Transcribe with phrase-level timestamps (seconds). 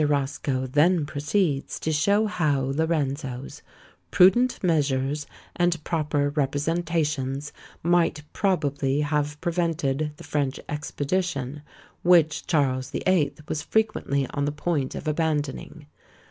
[0.03, 3.61] Roscoe then proceeds to show how Lorenzo's
[4.09, 11.61] "prudent measures and proper representations might probably have prevented the French expedition,
[12.01, 15.85] which Charles the Eighth was frequently on the point of abandoning.